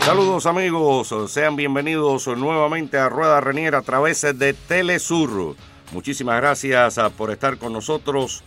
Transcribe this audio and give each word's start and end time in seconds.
Saludos 0.00 0.46
amigos, 0.46 1.14
sean 1.28 1.54
bienvenidos 1.54 2.26
nuevamente 2.26 2.98
a 2.98 3.08
Rueda 3.08 3.40
Renier 3.40 3.76
a 3.76 3.82
través 3.82 4.22
de 4.22 4.54
Telesur. 4.54 5.54
Muchísimas 5.92 6.40
gracias 6.40 6.98
ah, 6.98 7.10
por 7.10 7.30
estar 7.30 7.58
con 7.58 7.72
nosotros 7.72 8.42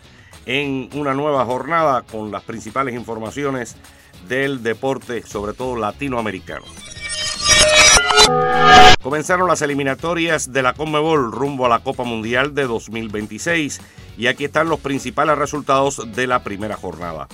en 0.45 0.89
una 0.93 1.13
nueva 1.13 1.45
jornada 1.45 2.01
con 2.01 2.31
las 2.31 2.43
principales 2.43 2.95
informaciones 2.95 3.77
del 4.27 4.61
deporte, 4.61 5.23
sobre 5.25 5.53
todo 5.53 5.77
latinoamericano. 5.77 6.65
Comenzaron 9.01 9.47
las 9.47 9.61
eliminatorias 9.61 10.51
de 10.51 10.61
la 10.61 10.73
Conmebol 10.73 11.31
rumbo 11.31 11.65
a 11.65 11.69
la 11.69 11.79
Copa 11.79 12.03
Mundial 12.03 12.53
de 12.53 12.63
2026 12.63 13.79
y 14.17 14.27
aquí 14.27 14.43
están 14.43 14.67
los 14.67 14.81
principales 14.81 15.37
resultados 15.37 16.01
de 16.13 16.27
la 16.27 16.43
primera 16.43 16.75
jornada. 16.75 17.29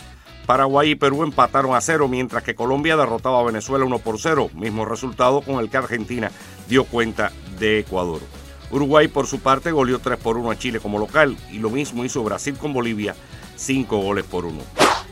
Paraguay 0.45 0.91
y 0.91 0.95
Perú 0.95 1.23
empataron 1.23 1.73
a 1.73 1.81
cero, 1.81 2.07
mientras 2.07 2.43
que 2.43 2.53
Colombia 2.53 2.95
derrotaba 2.95 3.39
a 3.39 3.45
Venezuela 3.45 3.83
1 3.83 3.97
por 3.97 4.19
0, 4.19 4.51
mismo 4.53 4.85
resultado 4.85 5.41
con 5.41 5.55
el 5.55 5.71
que 5.71 5.77
Argentina 5.77 6.31
dio 6.69 6.83
cuenta 6.83 7.31
de 7.57 7.79
Ecuador. 7.79 8.21
Uruguay 8.69 9.07
por 9.07 9.25
su 9.25 9.39
parte 9.39 9.71
goleó 9.71 9.97
3 9.97 10.19
por 10.19 10.37
1 10.37 10.51
a 10.51 10.59
Chile 10.59 10.79
como 10.79 10.99
local 10.99 11.35
y 11.51 11.57
lo 11.57 11.71
mismo 11.71 12.05
hizo 12.05 12.23
Brasil 12.23 12.55
con 12.59 12.73
Bolivia, 12.73 13.15
5 13.55 13.97
goles 13.97 14.25
por 14.25 14.45
1. 14.45 14.61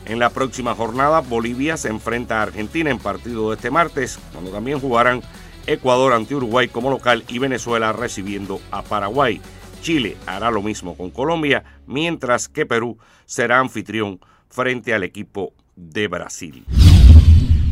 En 0.06 0.20
la 0.20 0.30
próxima 0.30 0.76
jornada 0.76 1.18
Bolivia 1.20 1.76
se 1.76 1.88
enfrenta 1.88 2.38
a 2.38 2.42
Argentina 2.42 2.90
en 2.90 3.00
partido 3.00 3.50
de 3.50 3.56
este 3.56 3.72
martes, 3.72 4.20
cuando 4.32 4.52
también 4.52 4.78
jugarán 4.78 5.20
Ecuador 5.66 6.12
ante 6.12 6.34
Uruguay 6.34 6.68
como 6.68 6.90
local 6.90 7.24
y 7.28 7.38
Venezuela 7.38 7.92
recibiendo 7.92 8.60
a 8.70 8.82
Paraguay. 8.82 9.40
Chile 9.80 10.16
hará 10.26 10.50
lo 10.50 10.62
mismo 10.62 10.96
con 10.96 11.10
Colombia, 11.10 11.64
mientras 11.86 12.48
que 12.48 12.66
Perú 12.66 12.98
será 13.24 13.58
anfitrión 13.58 14.20
frente 14.48 14.94
al 14.94 15.02
equipo 15.02 15.52
de 15.76 16.08
Brasil. 16.08 16.64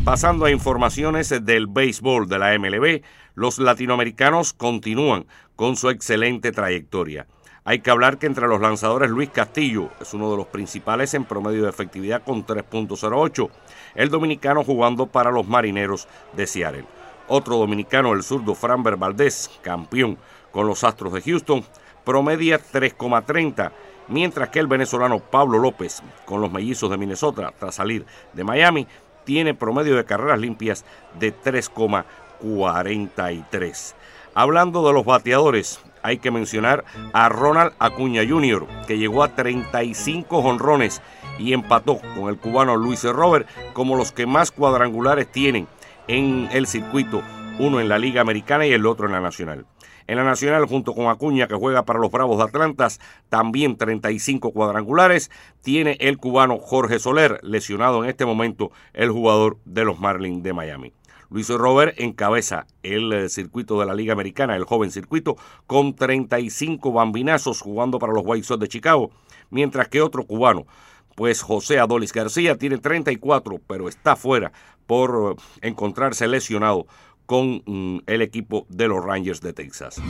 Pasando 0.03 0.45
a 0.45 0.51
informaciones 0.51 1.29
del 1.45 1.67
béisbol 1.67 2.27
de 2.27 2.39
la 2.39 2.57
MLB, 2.59 3.01
los 3.35 3.57
latinoamericanos 3.57 4.53
continúan 4.53 5.25
con 5.55 5.75
su 5.77 5.89
excelente 5.89 6.51
trayectoria. 6.51 7.27
Hay 7.63 7.79
que 7.79 7.91
hablar 7.91 8.17
que 8.17 8.25
entre 8.25 8.47
los 8.47 8.59
lanzadores 8.59 9.09
Luis 9.09 9.29
Castillo 9.29 9.89
es 10.01 10.13
uno 10.13 10.29
de 10.29 10.37
los 10.37 10.47
principales 10.47 11.13
en 11.13 11.23
promedio 11.23 11.63
de 11.63 11.69
efectividad 11.69 12.21
con 12.23 12.45
3.08, 12.45 13.49
el 13.95 14.09
dominicano 14.09 14.65
jugando 14.65 15.07
para 15.07 15.31
los 15.31 15.47
Marineros 15.47 16.09
de 16.33 16.47
Seattle. 16.47 16.85
Otro 17.27 17.57
dominicano, 17.57 18.13
el 18.13 18.23
zurdo 18.23 18.55
Framber 18.55 18.97
Valdez, 18.97 19.49
campeón 19.61 20.17
con 20.51 20.67
los 20.67 20.83
Astros 20.83 21.13
de 21.13 21.21
Houston, 21.21 21.63
promedia 22.03 22.59
3,30 22.59 23.71
mientras 24.07 24.49
que 24.49 24.59
el 24.59 24.67
venezolano 24.67 25.19
Pablo 25.19 25.59
López, 25.59 26.03
con 26.25 26.41
los 26.41 26.51
mellizos 26.51 26.89
de 26.89 26.97
Minnesota 26.97 27.53
tras 27.57 27.75
salir 27.75 28.05
de 28.33 28.43
Miami, 28.43 28.85
tiene 29.23 29.53
promedio 29.53 29.95
de 29.95 30.03
carreras 30.05 30.39
limpias 30.39 30.83
de 31.19 31.33
3,43. 31.33 33.93
Hablando 34.35 34.85
de 34.85 34.93
los 34.93 35.05
bateadores, 35.05 35.79
hay 36.01 36.17
que 36.17 36.31
mencionar 36.31 36.83
a 37.13 37.29
Ronald 37.29 37.73
Acuña 37.79 38.23
Jr., 38.27 38.67
que 38.87 38.97
llegó 38.97 39.23
a 39.23 39.35
35 39.35 40.41
jonrones 40.41 41.01
y 41.39 41.53
empató 41.53 41.99
con 42.15 42.29
el 42.29 42.37
cubano 42.37 42.75
Luis 42.75 43.03
Robert 43.03 43.47
como 43.73 43.95
los 43.95 44.11
que 44.11 44.25
más 44.25 44.51
cuadrangulares 44.51 45.31
tienen 45.31 45.67
en 46.07 46.49
el 46.51 46.67
circuito, 46.67 47.23
uno 47.59 47.79
en 47.79 47.89
la 47.89 47.97
Liga 47.97 48.21
Americana 48.21 48.65
y 48.65 48.73
el 48.73 48.85
otro 48.85 49.05
en 49.05 49.13
la 49.13 49.21
Nacional. 49.21 49.65
En 50.05 50.17
la 50.17 50.23
Nacional, 50.23 50.65
junto 50.65 50.93
con 50.93 51.07
Acuña, 51.07 51.47
que 51.47 51.55
juega 51.55 51.85
para 51.85 51.99
los 51.99 52.11
Bravos 52.11 52.37
de 52.37 52.43
Atlantas, 52.43 52.99
también 53.29 53.77
35 53.77 54.51
cuadrangulares, 54.51 55.31
tiene 55.61 55.97
el 56.01 56.17
cubano 56.17 56.57
Jorge 56.57 56.99
Soler, 56.99 57.39
lesionado 57.41 58.03
en 58.03 58.09
este 58.09 58.25
momento 58.25 58.71
el 58.93 59.11
jugador 59.11 59.57
de 59.63 59.85
los 59.85 59.99
Marlins 59.99 60.43
de 60.43 60.53
Miami. 60.53 60.93
Luis 61.29 61.49
Robert 61.49 61.99
encabeza 61.99 62.67
el 62.83 63.11
eh, 63.11 63.29
circuito 63.29 63.79
de 63.79 63.85
la 63.85 63.95
Liga 63.95 64.13
Americana, 64.13 64.55
el 64.55 64.65
joven 64.65 64.91
circuito, 64.91 65.37
con 65.65 65.95
35 65.95 66.91
bambinazos 66.91 67.61
jugando 67.61 67.97
para 67.97 68.13
los 68.13 68.23
White 68.25 68.45
Sox 68.45 68.59
de 68.59 68.67
Chicago, 68.67 69.09
mientras 69.49 69.87
que 69.87 70.01
otro 70.01 70.25
cubano, 70.25 70.67
pues 71.15 71.41
José 71.41 71.79
Adolis 71.79 72.13
García, 72.13 72.57
tiene 72.57 72.77
34, 72.77 73.61
pero 73.67 73.89
está 73.89 74.15
fuera 74.15 74.51
por 74.87 75.37
eh, 75.37 75.67
encontrarse 75.67 76.27
lesionado 76.27 76.87
con 77.25 77.63
mm, 77.65 77.99
el 78.05 78.21
equipo 78.21 78.65
de 78.69 78.87
los 78.87 79.03
Rangers 79.03 79.41
de 79.41 79.53
Texas. 79.53 80.01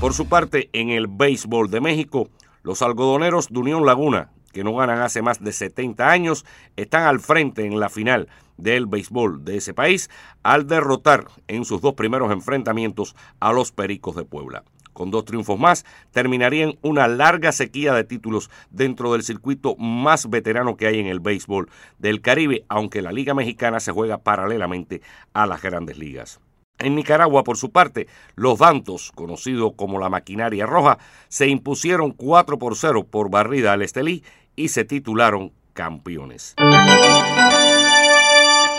Por 0.00 0.14
su 0.14 0.28
parte, 0.28 0.68
en 0.72 0.90
el 0.90 1.06
béisbol 1.06 1.70
de 1.70 1.80
México, 1.80 2.28
los 2.62 2.82
algodoneros 2.82 3.48
de 3.48 3.58
Unión 3.58 3.86
Laguna, 3.86 4.30
que 4.52 4.64
no 4.64 4.74
ganan 4.74 5.00
hace 5.00 5.22
más 5.22 5.42
de 5.42 5.52
70 5.52 6.10
años, 6.10 6.44
están 6.76 7.04
al 7.04 7.20
frente 7.20 7.64
en 7.64 7.80
la 7.80 7.88
final 7.88 8.28
del 8.56 8.86
béisbol 8.86 9.44
de 9.44 9.56
ese 9.56 9.74
país 9.74 10.10
al 10.42 10.66
derrotar 10.66 11.26
en 11.48 11.64
sus 11.64 11.80
dos 11.80 11.94
primeros 11.94 12.30
enfrentamientos 12.32 13.16
a 13.40 13.52
los 13.52 13.72
Pericos 13.72 14.14
de 14.16 14.24
Puebla. 14.24 14.64
Con 15.02 15.10
dos 15.10 15.24
triunfos 15.24 15.58
más, 15.58 15.84
terminarían 16.12 16.78
una 16.80 17.08
larga 17.08 17.50
sequía 17.50 17.92
de 17.92 18.04
títulos 18.04 18.50
dentro 18.70 19.10
del 19.12 19.24
circuito 19.24 19.74
más 19.74 20.30
veterano 20.30 20.76
que 20.76 20.86
hay 20.86 21.00
en 21.00 21.08
el 21.08 21.18
béisbol 21.18 21.68
del 21.98 22.20
Caribe, 22.20 22.64
aunque 22.68 23.02
la 23.02 23.10
Liga 23.10 23.34
Mexicana 23.34 23.80
se 23.80 23.90
juega 23.90 24.18
paralelamente 24.18 25.02
a 25.32 25.46
las 25.46 25.60
grandes 25.60 25.98
ligas. 25.98 26.38
En 26.78 26.94
Nicaragua, 26.94 27.42
por 27.42 27.56
su 27.56 27.72
parte, 27.72 28.06
los 28.36 28.60
Dantos, 28.60 29.10
conocidos 29.12 29.72
como 29.74 29.98
la 29.98 30.08
Maquinaria 30.08 30.66
Roja, 30.66 30.98
se 31.26 31.48
impusieron 31.48 32.12
4 32.12 32.60
por 32.60 32.76
0 32.76 33.08
por 33.10 33.28
barrida 33.28 33.72
al 33.72 33.82
Estelí 33.82 34.22
y 34.54 34.68
se 34.68 34.84
titularon 34.84 35.50
campeones. 35.72 36.54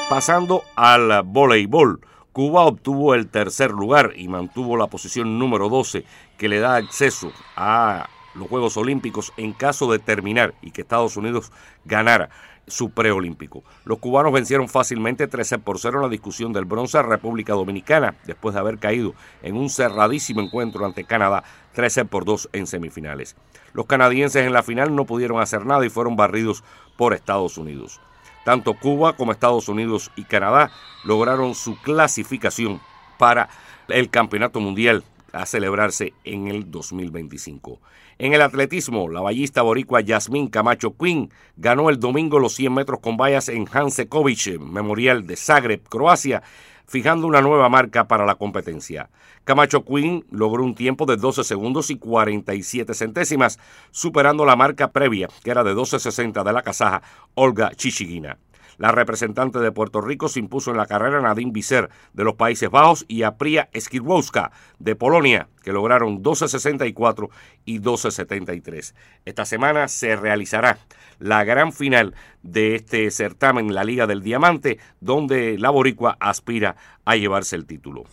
Pasando 0.10 0.64
al 0.78 1.24
voleibol. 1.26 2.00
Cuba 2.34 2.66
obtuvo 2.66 3.14
el 3.14 3.28
tercer 3.28 3.70
lugar 3.70 4.14
y 4.16 4.28
mantuvo 4.28 4.76
la 4.76 4.88
posición 4.88 5.38
número 5.38 5.70
12 5.70 6.04
que 6.36 6.50
le 6.50 6.60
da 6.60 6.78
acceso 6.78 7.32
a 7.56 8.10
los 8.34 8.48
Juegos 8.48 8.76
Olímpicos 8.76 9.32
en 9.38 9.54
caso 9.54 9.92
de 9.92 10.00
terminar 10.00 10.56
y 10.64 10.72
que 10.72 10.82
Estados 10.82 11.16
Unidos 11.16 11.52
ganara 11.86 12.32
su 12.66 12.90
preolímpico. 12.90 13.64
Los 13.86 14.00
cubanos 14.00 14.34
vencieron 14.34 14.68
fácilmente 14.68 15.28
13 15.28 15.60
por 15.60 15.78
0 15.78 15.98
en 15.98 16.02
la 16.02 16.10
discusión 16.10 16.54
del 16.54 16.66
bronce 16.66 16.98
a 16.98 17.04
República 17.04 17.54
Dominicana, 17.54 18.16
después 18.26 18.56
de 18.56 18.62
haber 18.62 18.80
caído 18.80 19.14
en 19.44 19.56
un 19.56 19.70
cerradísimo 19.70 20.42
encuentro 20.42 20.88
ante 20.88 21.04
Canadá 21.04 21.44
13 21.74 22.06
por 22.06 22.26
2 22.26 22.50
en 22.54 22.66
semifinales. 22.66 23.36
Los 23.74 23.86
canadienses 23.86 24.48
en 24.48 24.54
la 24.54 24.64
final 24.64 24.96
no 24.96 25.06
pudieron 25.06 25.40
hacer 25.40 25.68
nada 25.68 25.86
y 25.86 25.90
fueron 25.90 26.16
barridos 26.16 26.64
por 26.98 27.14
Estados 27.14 27.60
Unidos. 27.60 28.02
Tanto 28.44 28.74
Cuba 28.74 29.14
como 29.14 29.32
Estados 29.32 29.70
Unidos 29.70 30.12
y 30.16 30.24
Canadá 30.24 30.72
lograron 31.04 31.56
su 31.56 31.76
clasificación 31.82 32.82
para 33.18 33.50
el 33.88 34.10
Campeonato 34.10 34.60
Mundial 34.60 35.04
a 35.34 35.46
celebrarse 35.46 36.14
en 36.24 36.48
el 36.48 36.72
2025. 36.72 37.82
En 38.20 38.34
el 38.34 38.42
atletismo, 38.42 39.10
la 39.10 39.22
ballista 39.22 39.64
boricua 39.64 40.02
Yasmín 40.02 40.48
Camacho 40.48 40.96
Quinn 40.96 41.32
ganó 41.58 41.90
el 41.90 42.00
domingo 42.00 42.40
los 42.40 42.54
100 42.54 42.74
metros 42.74 43.00
con 43.02 43.18
vallas 43.18 43.50
en 43.50 43.68
Hansekovic, 43.70 44.60
Memorial 44.60 45.26
de 45.26 45.36
Zagreb, 45.36 45.82
Croacia, 45.90 46.44
fijando 46.86 47.28
una 47.28 47.42
nueva 47.42 47.70
marca 47.70 48.08
para 48.08 48.26
la 48.26 48.36
competencia. 48.36 49.10
Camacho 49.44 49.84
Quinn 49.84 50.26
logró 50.30 50.64
un 50.64 50.76
tiempo 50.76 51.06
de 51.06 51.18
12 51.18 51.44
segundos 51.44 51.90
y 51.90 51.98
47 51.98 52.94
centésimas, 52.94 53.60
superando 53.92 54.46
la 54.46 54.56
marca 54.56 54.92
previa, 54.92 55.28
que 55.44 55.52
era 55.52 55.64
de 55.64 55.74
12.60 55.74 56.44
de 56.44 56.54
la 56.54 56.62
kazaja 56.62 57.02
Olga 57.34 57.72
Chichigina. 57.76 58.38
La 58.78 58.92
representante 58.92 59.60
de 59.60 59.72
Puerto 59.72 60.02
Rico 60.02 60.30
se 60.30 60.40
impuso 60.40 60.72
en 60.72 60.78
la 60.78 60.86
carrera 60.86 61.22
Nadine 61.22 61.52
Visser 61.52 61.90
de 62.14 62.24
los 62.24 62.36
Países 62.36 62.70
Bajos 62.70 63.06
y 63.08 63.24
Apria 63.24 63.70
Skirwowska 63.78 64.52
de 64.80 64.96
Polonia, 64.96 65.48
que 65.64 65.72
lograron 65.72 66.24
12.64 66.24 67.30
y 67.66 67.80
12.73. 67.80 68.94
Esta 69.26 69.46
semana 69.46 69.88
se 69.88 70.16
realizará 70.16 70.78
la 71.20 71.44
gran 71.44 71.72
final 71.72 72.16
de 72.42 72.76
este 72.76 73.10
certamen, 73.12 73.74
la 73.74 73.84
Liga 73.84 74.08
del 74.08 74.22
Diamante, 74.22 74.80
donde 75.00 75.58
la 75.58 75.70
Boricua 75.70 76.18
aspira 76.20 76.76
a 77.06 77.16
llevarse 77.16 77.56
el 77.56 77.66
título. 77.66 78.04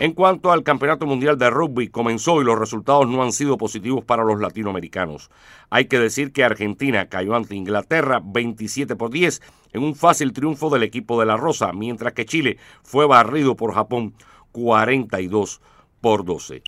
En 0.00 0.12
cuanto 0.12 0.50
al 0.50 0.64
Campeonato 0.64 1.06
Mundial 1.06 1.38
de 1.38 1.48
Rugby, 1.50 1.88
comenzó 1.88 2.42
y 2.42 2.44
los 2.44 2.58
resultados 2.58 3.08
no 3.08 3.22
han 3.22 3.30
sido 3.30 3.56
positivos 3.56 4.04
para 4.04 4.24
los 4.24 4.40
latinoamericanos. 4.40 5.30
Hay 5.70 5.84
que 5.84 6.00
decir 6.00 6.32
que 6.32 6.42
Argentina 6.42 7.08
cayó 7.08 7.36
ante 7.36 7.54
Inglaterra 7.54 8.20
27 8.22 8.96
por 8.96 9.10
10 9.10 9.40
en 9.72 9.84
un 9.84 9.94
fácil 9.94 10.32
triunfo 10.32 10.68
del 10.68 10.82
equipo 10.82 11.20
de 11.20 11.26
la 11.26 11.36
Rosa, 11.36 11.72
mientras 11.72 12.12
que 12.12 12.26
Chile 12.26 12.58
fue 12.82 13.06
barrido 13.06 13.54
por 13.54 13.72
Japón 13.72 14.14
42 14.50 15.60
por 16.00 16.24
12. 16.24 16.62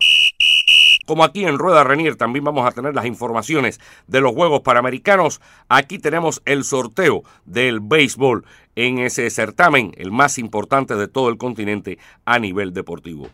Como 1.07 1.23
aquí 1.23 1.45
en 1.45 1.57
Rueda 1.57 1.85
Renier 1.85 2.17
también 2.17 2.43
vamos 2.43 2.67
a 2.67 2.71
tener 2.71 2.93
las 2.93 3.05
informaciones 3.05 3.79
de 4.07 4.19
los 4.19 4.33
Juegos 4.33 4.59
Panamericanos, 4.59 5.39
aquí 5.69 5.99
tenemos 5.99 6.41
el 6.43 6.65
sorteo 6.65 7.23
del 7.45 7.79
béisbol 7.79 8.43
en 8.75 8.99
ese 8.99 9.29
certamen, 9.29 9.93
el 9.95 10.11
más 10.11 10.37
importante 10.37 10.95
de 10.95 11.07
todo 11.07 11.29
el 11.29 11.37
continente 11.37 11.97
a 12.25 12.39
nivel 12.39 12.73
deportivo. 12.73 13.29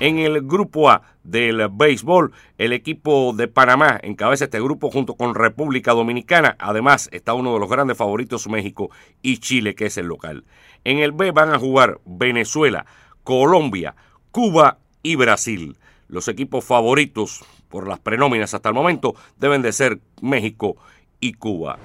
En 0.00 0.18
el 0.18 0.40
grupo 0.40 0.88
A 0.88 1.02
del 1.22 1.68
béisbol, 1.70 2.32
el 2.56 2.72
equipo 2.72 3.34
de 3.36 3.46
Panamá 3.46 4.00
encabeza 4.02 4.44
este 4.44 4.60
grupo 4.60 4.90
junto 4.90 5.16
con 5.16 5.34
República 5.34 5.92
Dominicana. 5.92 6.56
Además, 6.58 7.10
está 7.12 7.34
uno 7.34 7.52
de 7.52 7.60
los 7.60 7.68
grandes 7.68 7.98
favoritos 7.98 8.48
México 8.48 8.88
y 9.20 9.36
Chile, 9.36 9.74
que 9.74 9.86
es 9.86 9.98
el 9.98 10.06
local. 10.06 10.44
En 10.84 11.00
el 11.00 11.12
B 11.12 11.30
van 11.32 11.52
a 11.52 11.58
jugar 11.58 12.00
Venezuela, 12.06 12.86
Colombia, 13.22 13.94
Cuba 14.30 14.78
y 15.02 15.16
Brasil. 15.16 15.76
Los 16.08 16.28
equipos 16.28 16.64
favoritos 16.64 17.44
por 17.68 17.88
las 17.88 17.98
prenóminas 17.98 18.54
hasta 18.54 18.68
el 18.68 18.74
momento 18.74 19.14
deben 19.38 19.62
de 19.62 19.72
ser 19.72 20.00
México 20.20 20.76
y 21.20 21.34
Cuba. 21.34 21.78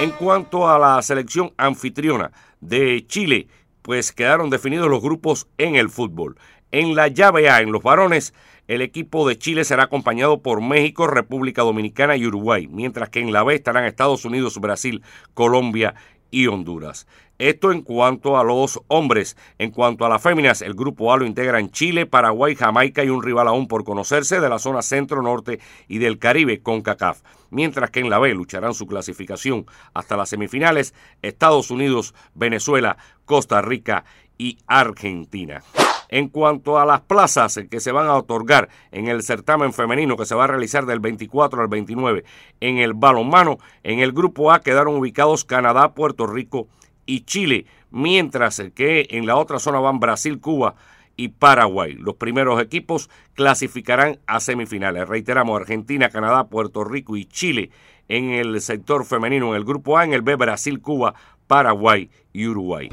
En 0.00 0.10
cuanto 0.12 0.68
a 0.68 0.78
la 0.78 1.00
selección 1.02 1.52
anfitriona 1.56 2.32
de 2.60 3.04
Chile, 3.06 3.48
pues 3.82 4.12
quedaron 4.12 4.50
definidos 4.50 4.88
los 4.88 5.02
grupos 5.02 5.46
en 5.58 5.76
el 5.76 5.88
fútbol. 5.90 6.36
En 6.72 6.94
la 6.94 7.08
llave 7.08 7.48
A, 7.48 7.60
en 7.60 7.72
los 7.72 7.82
varones, 7.82 8.34
el 8.68 8.82
equipo 8.82 9.28
de 9.28 9.38
Chile 9.38 9.64
será 9.64 9.84
acompañado 9.84 10.42
por 10.42 10.60
México, 10.60 11.06
República 11.06 11.62
Dominicana 11.62 12.16
y 12.16 12.26
Uruguay, 12.26 12.66
mientras 12.66 13.10
que 13.10 13.20
en 13.20 13.32
la 13.32 13.44
B 13.44 13.54
estarán 13.54 13.84
Estados 13.84 14.24
Unidos, 14.24 14.58
Brasil, 14.58 15.02
Colombia 15.34 15.94
y 16.30 16.46
Honduras. 16.46 17.06
Esto 17.38 17.70
en 17.70 17.82
cuanto 17.82 18.38
a 18.38 18.44
los 18.44 18.80
hombres. 18.88 19.36
En 19.58 19.70
cuanto 19.70 20.06
a 20.06 20.08
las 20.08 20.22
féminas, 20.22 20.62
el 20.62 20.74
grupo 20.74 21.12
A 21.12 21.18
lo 21.18 21.26
integran 21.26 21.70
Chile, 21.70 22.06
Paraguay, 22.06 22.54
Jamaica 22.54 23.04
y 23.04 23.10
un 23.10 23.22
rival 23.22 23.48
aún 23.48 23.68
por 23.68 23.84
conocerse 23.84 24.40
de 24.40 24.48
la 24.48 24.58
zona 24.58 24.82
centro-norte 24.82 25.60
y 25.86 25.98
del 25.98 26.18
Caribe 26.18 26.62
con 26.62 26.80
CACAF. 26.80 27.20
Mientras 27.50 27.90
que 27.90 28.00
en 28.00 28.10
la 28.10 28.18
B 28.18 28.32
lucharán 28.34 28.74
su 28.74 28.86
clasificación 28.86 29.66
hasta 29.92 30.16
las 30.16 30.30
semifinales 30.30 30.94
Estados 31.22 31.70
Unidos, 31.70 32.14
Venezuela, 32.34 32.96
Costa 33.24 33.60
Rica 33.60 34.04
y 34.38 34.58
Argentina. 34.66 35.62
En 36.08 36.28
cuanto 36.28 36.78
a 36.78 36.86
las 36.86 37.00
plazas 37.00 37.58
que 37.70 37.80
se 37.80 37.92
van 37.92 38.06
a 38.06 38.14
otorgar 38.14 38.68
en 38.92 39.08
el 39.08 39.22
certamen 39.22 39.72
femenino 39.72 40.16
que 40.16 40.26
se 40.26 40.34
va 40.34 40.44
a 40.44 40.48
realizar 40.48 40.86
del 40.86 41.00
24 41.00 41.62
al 41.62 41.68
29 41.68 42.24
en 42.60 42.78
el 42.78 42.94
balonmano, 42.94 43.58
en 43.82 44.00
el 44.00 44.12
grupo 44.12 44.52
A 44.52 44.60
quedaron 44.60 44.96
ubicados 44.96 45.44
Canadá, 45.44 45.94
Puerto 45.94 46.26
Rico 46.26 46.68
y 47.06 47.20
Chile, 47.20 47.66
mientras 47.90 48.62
que 48.74 49.06
en 49.10 49.26
la 49.26 49.36
otra 49.36 49.58
zona 49.58 49.80
van 49.80 50.00
Brasil, 50.00 50.40
Cuba 50.40 50.74
y 51.16 51.28
Paraguay. 51.28 51.94
Los 51.94 52.16
primeros 52.16 52.60
equipos 52.60 53.08
clasificarán 53.34 54.18
a 54.26 54.40
semifinales. 54.40 55.08
Reiteramos, 55.08 55.58
Argentina, 55.58 56.10
Canadá, 56.10 56.48
Puerto 56.48 56.84
Rico 56.84 57.16
y 57.16 57.24
Chile 57.24 57.70
en 58.08 58.30
el 58.30 58.60
sector 58.60 59.04
femenino, 59.04 59.50
en 59.50 59.56
el 59.56 59.64
grupo 59.64 59.98
A, 59.98 60.04
en 60.04 60.12
el 60.12 60.22
B, 60.22 60.36
Brasil, 60.36 60.80
Cuba, 60.80 61.14
Paraguay 61.46 62.10
y 62.32 62.46
Uruguay. 62.46 62.90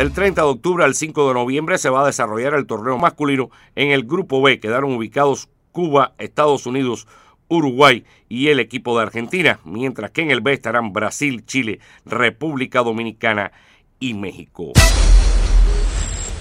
Del 0.00 0.12
30 0.12 0.40
de 0.40 0.48
octubre 0.48 0.82
al 0.82 0.94
5 0.94 1.28
de 1.28 1.34
noviembre 1.34 1.76
se 1.76 1.90
va 1.90 2.02
a 2.02 2.06
desarrollar 2.06 2.54
el 2.54 2.66
torneo 2.66 2.96
masculino. 2.96 3.50
En 3.76 3.90
el 3.90 4.04
grupo 4.04 4.40
B 4.40 4.58
quedaron 4.58 4.94
ubicados 4.94 5.50
Cuba, 5.72 6.14
Estados 6.16 6.64
Unidos, 6.64 7.06
Uruguay 7.48 8.06
y 8.26 8.48
el 8.48 8.60
equipo 8.60 8.96
de 8.96 9.02
Argentina, 9.02 9.60
mientras 9.66 10.10
que 10.10 10.22
en 10.22 10.30
el 10.30 10.40
B 10.40 10.54
estarán 10.54 10.94
Brasil, 10.94 11.44
Chile, 11.44 11.80
República 12.06 12.82
Dominicana 12.82 13.52
y 13.98 14.14
México. 14.14 14.72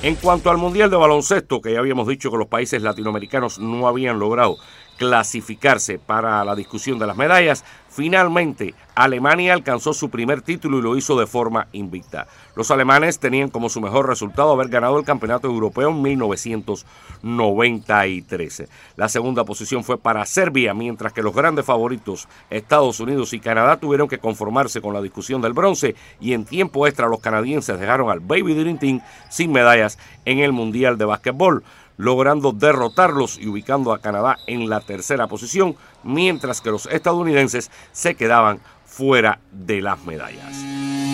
En 0.04 0.16
cuanto 0.16 0.50
al 0.50 0.58
Mundial 0.58 0.90
de 0.90 0.96
Baloncesto, 0.96 1.60
que 1.60 1.74
ya 1.74 1.80
habíamos 1.80 2.08
dicho 2.08 2.32
que 2.32 2.38
los 2.38 2.48
países 2.48 2.82
latinoamericanos 2.82 3.60
no 3.60 3.90
habían 3.90 4.20
logrado 4.20 4.56
clasificarse 5.00 5.98
para 5.98 6.44
la 6.44 6.56
discusión 6.58 7.00
de 7.00 7.08
las 7.08 7.16
medallas, 7.16 7.64
finalmente 7.90 8.76
Alemania 8.96 9.54
alcanzó 9.54 9.94
su 9.94 10.10
primer 10.10 10.42
título 10.42 10.78
y 10.78 10.82
lo 10.82 10.98
hizo 10.98 11.18
de 11.18 11.26
forma 11.26 11.70
invicta. 11.72 12.28
Los 12.54 12.70
alemanes 12.70 13.18
tenían 13.18 13.50
como 13.50 13.70
su 13.70 13.80
mejor 13.80 14.10
resultado 14.10 14.52
haber 14.52 14.68
ganado 14.68 15.00
el 15.00 15.06
Campeonato 15.06 15.48
Europeo 15.48 15.92
en 15.92 16.02
1993. 16.02 18.68
La 18.98 19.08
segunda 19.08 19.46
posición 19.46 19.86
fue 19.86 19.98
para 19.98 20.26
Serbia, 20.26 20.74
mientras 20.74 21.14
que 21.14 21.24
los 21.24 21.34
grandes 21.34 21.64
favoritos 21.64 22.28
Estados 22.50 23.00
Unidos 23.00 23.32
y 23.32 23.40
Canadá 23.40 23.78
tuvieron 23.78 24.10
que 24.10 24.20
conformarse 24.20 24.82
con 24.82 24.94
la 24.94 25.02
discusión 25.02 25.42
del 25.42 25.54
bronce 25.54 25.96
y 26.20 26.34
en 26.34 26.44
tiempo 26.44 26.88
extra 26.88 27.08
los 27.08 27.22
canadienses 27.22 27.80
dejaron 27.80 28.10
al 28.10 28.20
Baby 28.20 28.54
Dream 28.54 28.78
Team 28.78 29.00
sin 29.30 29.54
medallas 29.54 29.98
en 30.26 30.40
el 30.40 30.52
Mundial 30.52 30.98
de 30.98 31.06
Básquetbol 31.06 31.64
logrando 32.00 32.54
derrotarlos 32.54 33.38
y 33.38 33.48
ubicando 33.48 33.92
a 33.92 34.00
Canadá 34.00 34.38
en 34.48 34.70
la 34.70 34.80
tercera 34.80 35.28
posición, 35.28 35.76
mientras 36.02 36.62
que 36.62 36.72
los 36.72 36.86
estadounidenses 36.86 37.70
se 37.92 38.16
quedaban 38.16 38.62
fuera 38.86 39.40
de 39.52 39.82
las 39.82 40.02
medallas. 40.06 41.09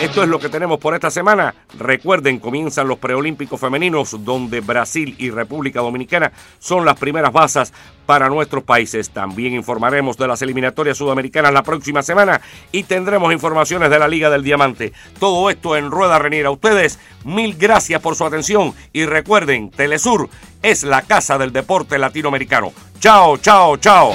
Esto 0.00 0.22
es 0.22 0.28
lo 0.28 0.38
que 0.38 0.48
tenemos 0.48 0.78
por 0.78 0.94
esta 0.94 1.10
semana. 1.10 1.54
Recuerden, 1.78 2.38
comienzan 2.38 2.88
los 2.88 2.98
preolímpicos 2.98 3.60
femeninos 3.60 4.24
donde 4.24 4.60
Brasil 4.60 5.14
y 5.18 5.30
República 5.30 5.80
Dominicana 5.80 6.32
son 6.58 6.84
las 6.84 6.98
primeras 6.98 7.32
basas 7.32 7.72
para 8.04 8.28
nuestros 8.28 8.64
países. 8.64 9.10
También 9.10 9.54
informaremos 9.54 10.18
de 10.18 10.28
las 10.28 10.42
eliminatorias 10.42 10.98
sudamericanas 10.98 11.52
la 11.52 11.62
próxima 11.62 12.02
semana 12.02 12.40
y 12.72 12.82
tendremos 12.82 13.32
informaciones 13.32 13.88
de 13.88 13.98
la 13.98 14.08
Liga 14.08 14.30
del 14.30 14.42
Diamante. 14.42 14.92
Todo 15.18 15.48
esto 15.48 15.76
en 15.76 15.90
Rueda 15.90 16.18
Reniera. 16.18 16.50
Ustedes, 16.50 16.98
mil 17.24 17.54
gracias 17.54 18.02
por 18.02 18.16
su 18.16 18.26
atención 18.26 18.74
y 18.92 19.06
recuerden, 19.06 19.70
Telesur 19.70 20.28
es 20.62 20.82
la 20.82 21.02
casa 21.02 21.38
del 21.38 21.52
deporte 21.52 21.98
latinoamericano. 21.98 22.72
Chao, 22.98 23.38
chao, 23.38 23.76
chao. 23.76 24.12